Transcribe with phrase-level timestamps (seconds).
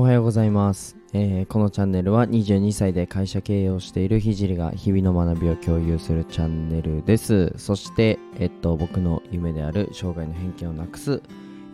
[0.00, 7.52] おはようございます、えーこのチャンネルは22歳で会社経営をしているひじりが日々の学びを共有するチャンネルです。
[7.58, 11.20] そして、えっと、僕の夢である生涯の偏見をなくす、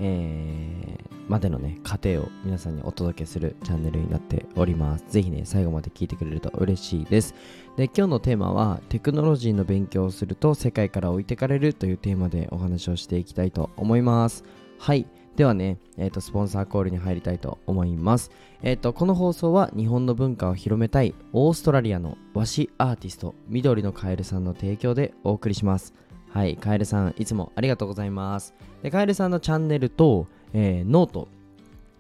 [0.01, 5.05] えーまでのね過程を皆さんにお届けするチャンネルになっております。
[5.09, 7.33] ぜひね最後まで聞いてくれると嬉しいです。
[7.77, 14.43] で今日のテーマはテクノロジーの勉強をすると世界から置いてかれるというテーマでお話をしていきたいと思います。
[14.81, 15.07] はい。
[15.37, 18.31] ではね、えー、とスポンサーコールに入りたいと思います。
[18.63, 25.93] えー、とこの放送は日本の文化を広めたいオーストラリアの和紙アーティスト緑のカエルさんの提供でお送りします。
[26.31, 28.55] はい、カエルさんいつもありがとうございます。
[28.83, 31.29] でカエルさんのチャンネルと、えーノート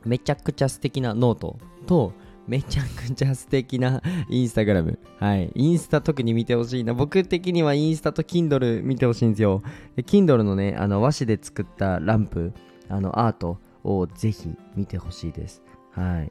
[0.04, 2.12] めちゃくちゃ素敵なノートと
[2.46, 4.98] めちゃくちゃ素敵なインスタグラム。
[5.18, 5.50] はい。
[5.54, 6.94] インスタ特に見てほしいな。
[6.94, 9.62] 僕的にはインスタと Kindle 見てほしいんですよ。
[9.96, 12.52] で Kindle のね、あの和紙で作ったランプ、
[12.88, 15.62] あのアートをぜひ見てほしいです。
[15.92, 16.30] はい。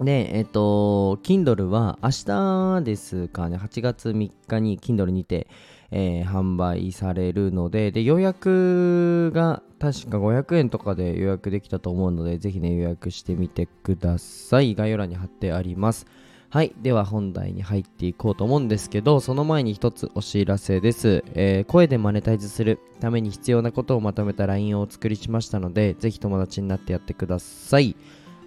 [0.00, 5.46] で、えっ、と、Kindle は明日ですかね、8月3日に Kindle にて、
[5.90, 14.74] えー販売されるので、で、予約が確か500円とかで予約できたと思うので、ぜひね、予約してみてください。
[14.74, 16.06] 概要欄に貼ってあります。
[16.54, 16.72] はい。
[16.80, 21.24] では本題に入っていこうと思うんですけど、その前に一つお知らせです。
[21.34, 27.96] えー声でマネタイズするために必要なことをまとめた LINE をお作りしましたので、ぜひ友達になってやってください。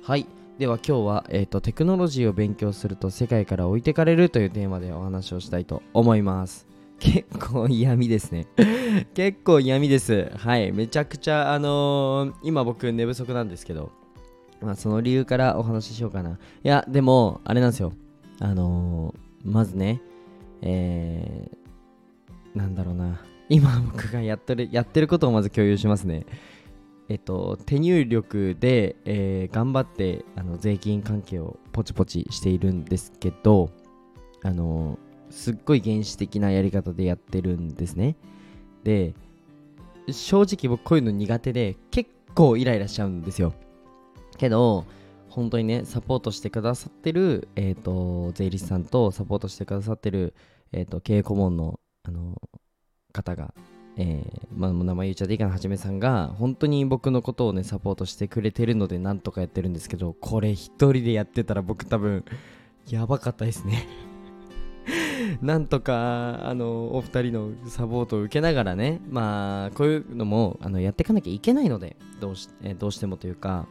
[0.04, 0.26] はい。
[0.58, 6.66] では今日は、えーとテクノロジーを勉強すると世界から置いてかれるというテーマでお話をしたいと思います。
[7.00, 8.48] 結構嫌味ですね。
[9.16, 10.32] 結構嫌味です。
[10.38, 10.72] はい。
[10.72, 13.92] めちゃくちゃ、あのー今僕寝不足なんですけど、
[14.62, 16.32] まあその理由からお話ししようかな。
[16.32, 17.94] いや、でも、あれなんですよ。
[18.40, 20.02] あのーまずね、
[20.62, 23.22] えー、なんだろうな。
[23.50, 26.26] 今僕がやってる、やってることをまず共有しますね。
[27.08, 33.70] えっと、手入力で、えー頑張ってあの税金関係をポチポチしているんですけど、
[34.44, 35.00] あの
[35.30, 38.18] すっごい原始的なやり方でやってるんですね。
[38.84, 39.14] で、
[40.12, 43.54] 正直僕こういうの苦手で結構イライラしちゃうんですよ。
[44.38, 44.86] けど、
[45.30, 50.34] 本当にね、サポートしてくださってる、えっ、と、税理士さんとサポートしてくださってる、
[50.72, 52.42] えっ、と、経営顧問の、あの、
[53.14, 53.54] 方が、
[53.98, 62.24] えーまあ、名前言っちゃっていいかな、はじめさんが、本当に僕のことをね、サポートしてくれてるので、なんとかやってるんですけど、これ一人でやってたら僕多分、
[62.90, 63.88] やばかったですね。
[65.42, 73.68] なんとか、あの、お二人のサポートを受けながらね、まあ、こういうのも、あの、やっていかなきゃいけないので、どうし、えーどうしてもというか、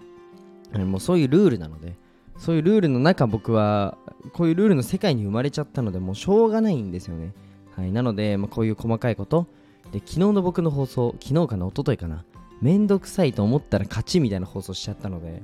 [0.75, 1.97] もうそういうルールなので、
[2.39, 3.97] そういうルールの中、僕は、
[4.33, 7.33] こういうルールの世界に生まれちゃったので、もうしょうがないんですよね。
[7.75, 7.93] はい。
[7.93, 9.47] なので、まあ、こういう細かいこと、
[9.93, 12.25] で、昨日の僕の放送、昨日かな、一昨日かな、
[12.61, 15.43] めんどくさいと思ったら勝ちみたいな放送しちゃったので、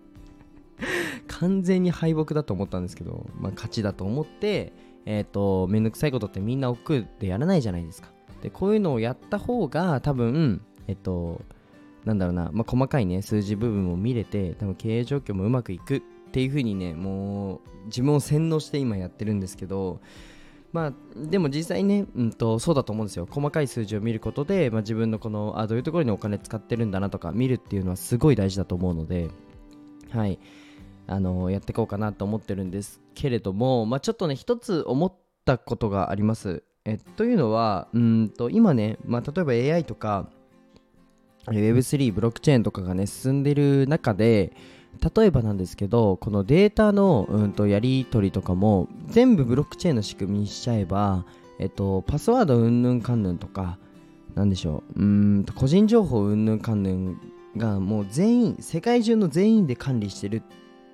[1.28, 4.72] 完全に敗北だと思ったんですけど、まあ、勝ちだと思って、
[5.06, 8.08] えっ、と、めんどくさいことってみんな億劫でやらないじゃないですか。
[8.42, 11.40] で、こういうのをやった方が、多分、えっと、
[12.04, 16.00] なんだろうな、まあ、細かいね、数字部分も見れて、多分経営状況もうまくいくっ
[16.32, 20.00] ていう風にね、もう自分を洗脳して今やってるんですけど、
[20.72, 23.26] まあ、でも実際ね、うんと、そうだと思うんですよ。
[23.28, 29.28] 細かい数字を見ることで、まあ、自分のこの、あ、どういうところにお金使ってるんだなとか見るっていうのはすごい大事だと思うので、
[30.10, 30.38] はい。
[31.10, 35.12] あのやっていこうかなと思ってるんですけれども、まあ、ちょっとね一つ思っ
[35.44, 36.62] たことがあります。
[36.84, 40.30] えというのはうんと今ね、まあ、例えば AI とか
[41.46, 44.52] Web3 ブロックチェーンとかがね進んでる中で
[45.16, 51.24] 例えばなんですけどこのデータのうんとやり取りとかも全部ブロックチェーンの仕組みにしちゃえば、
[51.58, 53.78] えっと、パスワードうんぬんかんぬんとか
[54.34, 57.20] なんでしょううん個人情報うんぬんかんぬん
[57.56, 60.42] がもう全員世界中の全員で管理してる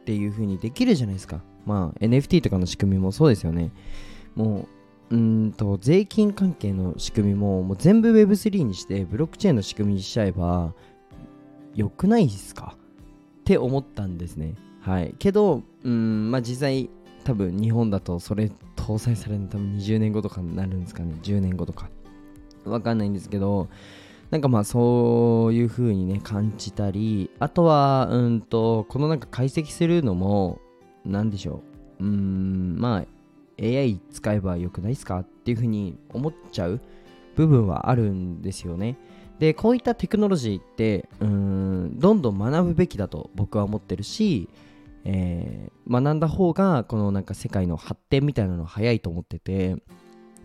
[0.03, 1.41] っていう風にできるじゃないですか。
[1.67, 3.73] まあ NFT とかの仕組みもそうですよね。
[4.37, 4.69] も
[5.11, 10.73] う、んと税金関係の仕組みももう全部 Web3 にしてブロックチェーンの仕組みにしちゃえば
[11.75, 12.75] 良くないですか？
[12.77, 14.55] って思ったんですね。
[14.81, 15.15] はい。
[15.19, 16.91] けど、うん、まあ実際
[17.25, 21.89] 多分日本だとそれ搭載されるの多分20年後とかになるんですかね？10年後とか。
[22.65, 23.69] わかんないんですけど、
[24.31, 30.59] なんかまあそういう風にね感じたりあとはうんとこのなんか解析するのも
[31.05, 31.63] 何でしょ
[32.01, 32.05] う？
[32.05, 33.05] うんまあ
[33.61, 35.21] AI 使えばよくないですか？
[35.21, 36.81] っていう風に思っちゃう
[37.37, 38.97] 部分はあるんですよね。
[39.39, 44.49] でこういったテクノロジーってうーんどんどん学ぶべきだと僕は思ってるし、
[45.05, 49.77] えー学んだ方がこのなんか世界の発展みたいなの早いと思ってて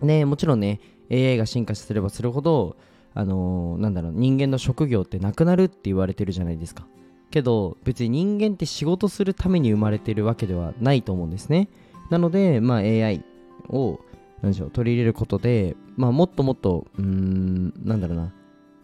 [0.01, 0.79] ねもちろんね
[1.09, 2.77] AI が進化すればするほど
[3.15, 6.85] あのーなんだろう人間の職業ってなくなるって言われてるじゃないですか。
[7.31, 11.69] けど別に人間って仕事するために生まれてるわけではないと思うんですね。
[12.11, 13.23] なので、まあ、AI
[13.69, 13.99] を
[14.41, 18.33] 何でしょう取り入れることで、まあ、もっともっとうーんなんだろうな。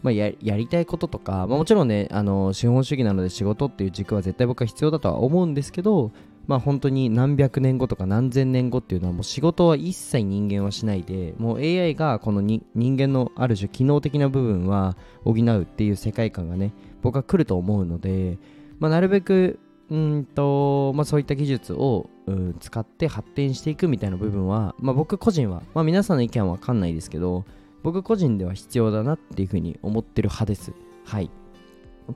[0.04, 6.12] まあ、ややりたいこととか、まあ、もちろんねあの資本主義なので仕事っていう軸は絶対僕は必要だとは思うんですけど、
[6.46, 14.96] まあ、本当に何百年後とか何千年後っていうのはもう仕事は一切人間はしないでもう AI がこの人間のある種機能的な部分は
[15.26, 18.38] 補うっていう世界観がね僕は来ると思うので、
[18.80, 19.60] まあ、なるべく
[19.90, 27.46] うんと、まあ、そういった技術を、うん、使って発展していくみたいな部分は、まあ、僕個人は、まあ、皆さんの意見は分かんないですけど
[27.84, 30.74] 僕個人では必要だなっていうふうに思ってる派です。
[31.06, 31.30] はい。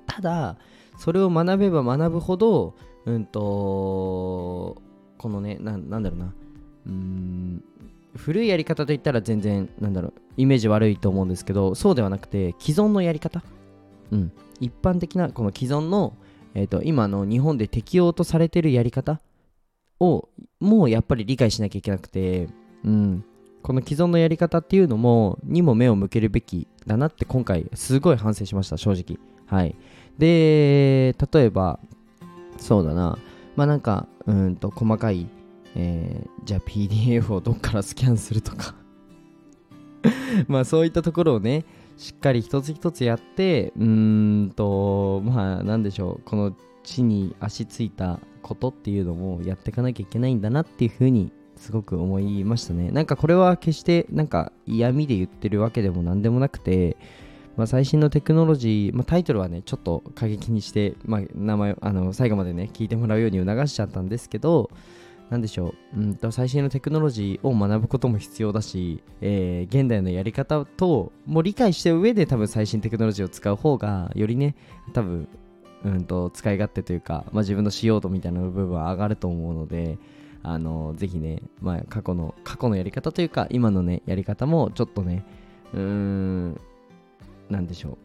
[0.05, 0.57] ただ、
[0.97, 2.73] それを学べば学ぶほど、
[3.05, 4.81] うんと、
[5.17, 6.33] このね、ななんだろうな、
[6.87, 7.63] うん、
[8.15, 13.43] 古いやり方といったら全然、なんだろう、イメージ悪いと思うんですけど、そうではなくて、既存のやり方、
[14.11, 16.13] うん、一般的な、この既存の、
[16.53, 19.21] えーと、今の日本で適用とされてるやり方
[19.99, 22.47] を、もうやっぱり理解しなきゃいけなくて、
[22.83, 23.25] うん、
[23.61, 29.19] この既存のやり方っていうのもにも目を向けるべきだなって今回すごい反省しました正直。
[29.45, 29.75] はい。
[30.17, 31.79] で例えば
[32.57, 33.17] そうだな。
[33.55, 35.27] まあなんかうんと細かい、
[35.75, 38.75] えー、じゃあ PDF をどっからスキャンするとか。
[40.47, 41.65] まあそういったところをね
[42.01, 43.85] しっかり一つ一つやってうー
[44.45, 52.89] んとまあなんでしょうこの地に足ついたことっていうのもやっていかなきゃいけないんだなっていうふうにすごく思いましたね。
[52.89, 56.97] なんかこれは決してなんか嫌味で言ってるわけでも何でもなくて、
[57.55, 64.71] まあ、最新のテクノロジー、まあ、タイトルはね、ちょっと過激にして、まあ、名前あの最後までね、聞いてもらうように促しちゃったんですけど、
[65.31, 74.55] なんでしょう、うんと最新のテクノロジーを学ぶことも必要だし、えー、現代のやり方とも理解した上で多分最新テクノロジーを使う方がよりね、
[74.93, 75.29] 多分、
[75.85, 79.97] うんと使い勝手というか、まあ、自分の仕様度みたいな部分は上がると思うので、
[80.43, 85.23] あのぜひね、まあ、過去の過去のやり方というか今のねやり方もちょっとね
[85.73, 86.59] うん
[87.49, 87.97] 何でしょう。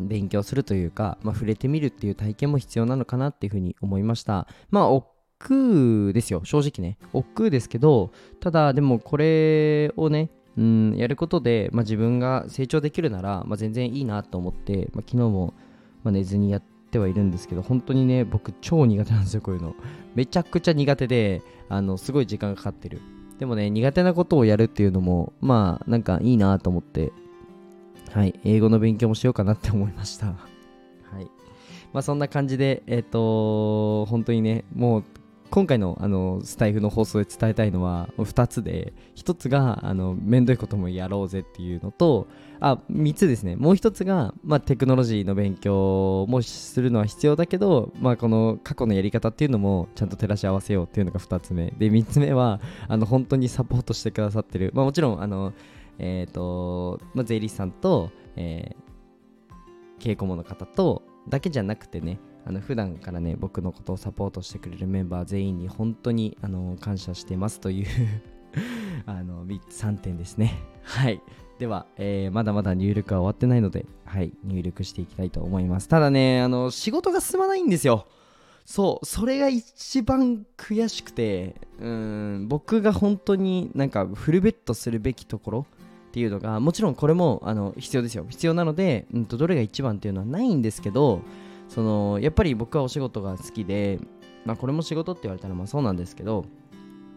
[0.00, 4.48] 勉強するというか、まあ、触れてみるっていう体験も必要なのかなっていうふうに思いました。
[4.70, 4.90] まあ
[5.44, 8.10] 億劫ですよ正直ね億劫ですけど
[8.40, 15.52] ただでもこれをねうんやることで、まあ、自分が成長できるなら、まあ、全然いいなと思って、まあ、昨日も、
[16.04, 19.74] ま寝ずにやってはいるんですけど本当にね僕超苦手なんですよこういうの
[20.14, 23.00] めちゃくちゃ苦手で、あの、すごい時間がかかってる。
[23.38, 27.12] でもね、苦手なことをやるっていうのも、まあ、なんかいいなと思って、
[28.12, 30.26] はい、英語の勉強もしようかなって思いました。
[30.26, 30.32] は
[31.20, 31.24] い。
[31.92, 35.04] まあ、そんな感じで、えっ、ー、と本当にね、もう
[35.54, 42.26] 今回のあのスタイフの放送で伝えたいのは2つで1つがあのめんどいこともやろうぜっていうのと
[42.58, 43.54] あ3つですね。
[43.54, 51.72] もう1つが、まあ、テクノロジーの勉強もするのは必要だけど、まあ、この過去のやり方っていうのもちゃんと照らし合わせようっていうのが2つ目。
[51.78, 55.52] で3つ目はあの本当にサポートしてくださってる、まあ、もちろんあの
[56.00, 67.86] えっ、ー、と、まあ、税理士さんと、えー、稽古もの方とだけじゃなくてねあの普段からね僕のことをサポートしてくれるメンバー全員に本当にあの感謝してますという
[69.06, 71.20] あの3点ですねはい
[71.58, 75.88] では、えー、まだまだ入力は終わってないので、はい、入力していきたいと思います。
[75.88, 78.06] ただね、あの、仕事が進まないんですよ。
[78.64, 85.66] そう、それが一番悔しくて、うん、僕が本当になんかフルベットするべきところ
[86.08, 88.26] っていうのが、もちろんこれもあの必要ですよ。
[88.28, 91.20] 必要なので、うんと、どれが一番っていうのはないんですけど、
[91.68, 93.98] そのやっぱり僕はお仕事が好きで、
[94.44, 96.44] まあ、これも仕事って言われたらまあそうなんですけど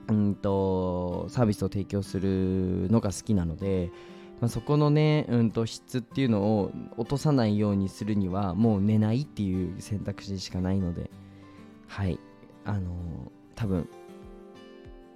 [0.08, 3.92] うんとサービスを提供するのが好きなので、
[4.40, 11.10] まあ、そこのね、うんと質っていうのを落とさないようにするにはもう寝ないっていう選択肢しかないので
[11.88, 12.20] はい。
[12.66, 12.94] あのー、
[13.56, 13.88] 多分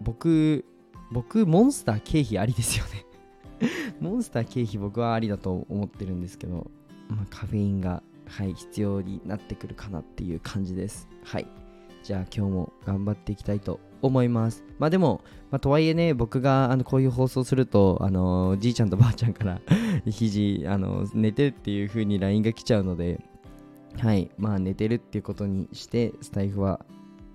[0.01, 0.65] 僕
[1.11, 3.05] 僕モンスター経費ありですよね。
[3.99, 6.71] モンスター経費僕はありだと思ってるんですけど、
[7.09, 11.07] まあ、カフェインがはい、必要になってくるかなっていう感じです。
[11.23, 11.47] はい。
[12.03, 14.63] じゃあ今日も頑張っていきたいと思います。
[14.79, 19.61] まあでも、まあ、とはいえね、僕があのこういう放送すると、あのじいちゃんとばあちゃんから
[20.09, 23.23] 肘あの寝てっていう風に LINE が来ちゃうので、
[23.99, 26.85] はい、まあ寝てるっていうことにして、スタイフは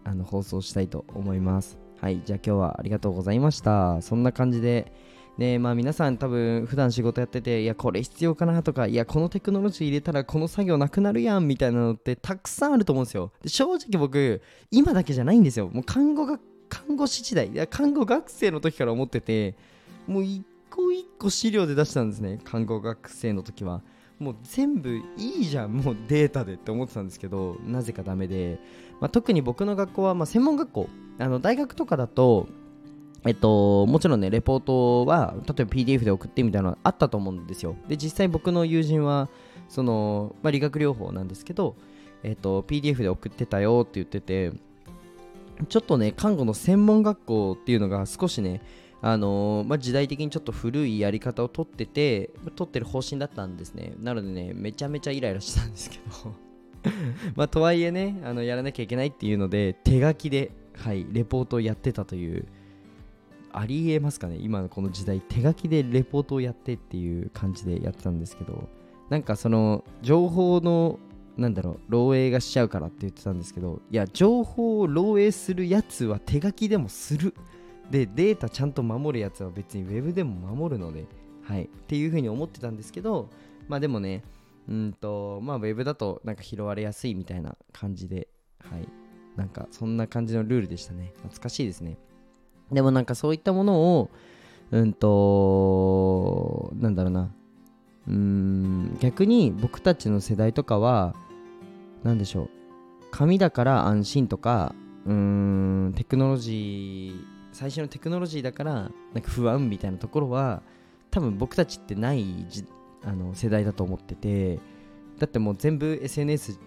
[0.04, 1.78] あの放送したいと思います。
[2.00, 4.02] はい、じゃあ今日はありがとうございました。
[4.02, 4.92] そんな感じで、
[5.38, 13.32] でまあ皆さん多分普段仕事やってていやこれ必要かなとかいやこのテクノロジー入れたらこの作業なくなるやんみたいなのってたくさんあると思うんですよ。
[13.42, 14.40] で正直僕
[14.70, 15.68] 今だけじゃないんですよ。
[15.68, 19.56] もう看護が看護師時代いや看護学生の時から思ってて
[20.06, 22.40] もう一個一個資料で出したんですね。
[22.42, 23.82] 看護学生の時は。
[24.18, 28.58] もう全部いいじゃんもうデータでって思ってたんですけどなぜかダメで、
[28.98, 30.88] まあ、特に僕の学校は、まあ、専門学校
[31.18, 32.48] あの大学とかだと
[33.26, 37.76] えっと、もちろんね、レポートは、例えば PDF で送ってみたいなのあったと思うんですよ。
[37.88, 39.28] で、実際僕の友人は、
[39.68, 41.76] その、まあ、理学療法なんですけど、
[42.22, 44.52] えっと、PDF で送ってたよって言ってて、
[45.68, 48.62] ちょっとね、看護の専門学校っていうのが少しね、
[49.02, 53.94] あのー、まあ、時代的にちょっと古いやり方を取ってて、取ってる方針だったんですね。
[54.00, 56.34] なのでね、めちゃめちゃイライラしたんですけど
[57.34, 62.46] まあ、とはいえね、あのやらなきゃいけないっていうので、手書きで、はい、レポートをやってたという、
[63.58, 64.36] ありえますかね？
[64.38, 68.68] 今のこの時代手書きでレポートをやってっていう感じでやってたんですけど
[69.08, 70.98] なんかその情報の
[71.38, 77.34] なんだろう漏洩がしちゃうからって言ってたんですけどいや情報を漏洩するやつは手書きでもする。
[77.90, 81.06] でデータちゃんと守るやつは別に Web でも守るので
[81.42, 81.64] はい。
[81.64, 83.30] っていうふうに思ってたんですけど
[83.68, 84.22] まあでもね
[84.68, 88.28] うんとまあ Web だとなんか拾われやすいみたいな感じで
[88.60, 88.88] はい。
[89.36, 91.12] なんかそんな感じのルールでしたね。
[91.16, 91.98] 懐かしいですね。
[92.72, 94.10] でもなんかそういったものを、
[94.70, 97.30] うんと、なんだろうな、
[98.08, 101.14] うん、逆に僕たちの世代とかは、
[102.02, 102.50] なんでしょう、
[103.10, 104.74] 紙だから安心とか、
[105.06, 108.90] うん、テクノロジー、最初のテクノロジーだから、なん
[109.22, 110.62] か不安みたいなところは、
[111.10, 112.46] 多分僕たちってない
[113.02, 114.58] あの世代だと思ってて、
[115.18, 116.58] だってもう全部 SNS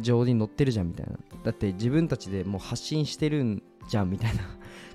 [0.00, 1.18] 上に載ってるじゃんみたいな。
[1.42, 4.42] だって自分たちでもう発信してるんじゃんみたいな。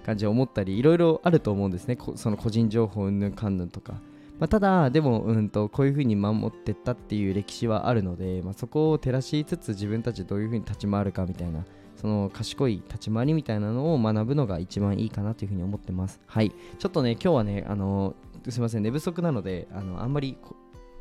[0.06, 1.98] 感じを思ったりいろいろあると思うんですね。
[2.16, 3.94] その個人情報うんぬんかんぬんとか、
[4.40, 16.22] まあ、ただでも、うんと、こういうふうに守ってったっていう歴史はあるので、まあ、そこを照らしつつ自分たちどういうふうに立ち回るかみたいなその賢い立ち回りみたいなのを学ぶのが一番いいかなというふうに思ってます。
[16.28, 16.52] はい。
[16.78, 18.16] ちょっとね今日はねあの
[18.48, 20.38] すいません寝不足なのであのあんまり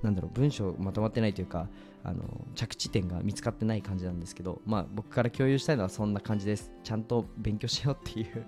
[0.03, 1.69] なんだろう文章まとまってないというか
[2.09, 6.73] あの着地点が見つかってない感じなんですけどまあ僕から共有したいのはそんな感じです。
[6.83, 8.47] ちゃんと勉強しようっていう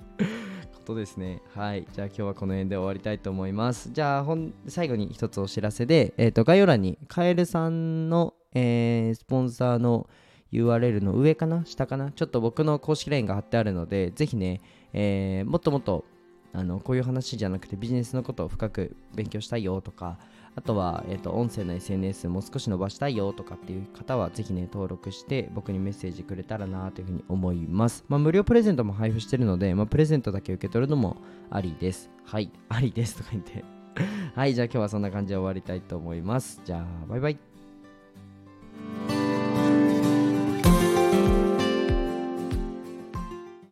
[0.73, 1.43] ことですね。
[1.55, 1.87] はい。
[1.93, 3.91] じゃあ今日はこの辺で終わりたいと思います。
[3.93, 10.09] じゃあ本最後に一つお知らせで、えーと、概要欄にカエルさんの、えー、スポンサーの
[10.53, 11.65] URL の上かな？
[11.67, 12.11] 下かな？
[12.13, 14.63] ちょっと僕の公式 LINE が貼ってあるのでぜひね、
[14.93, 16.05] えー、もっともっと
[16.53, 20.19] あのこういう話じゃなくてビジネスのことを深く勉強したいよとか
[20.57, 31.17] あとは、えーと、音声の SNS もう少し伸ばしたいよとかっていう方はぜひね登録して僕にメッセージくれたらなというふうに思います、まあ、無料プレゼントも配布してるので、まあ、プレゼントだけ受け取るのも
[31.51, 32.11] ありです。
[32.25, 33.65] はいありですとか言って。
[34.35, 36.61] はいじゃあ今日はそんな感じで終わりたいと思います。
[36.65, 37.50] じゃあバイバイ。